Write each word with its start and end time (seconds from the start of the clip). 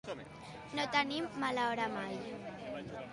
No 0.79 0.85
tenir 0.95 1.19
mala 1.43 1.67
hora 1.73 1.85
mai. 1.97 2.15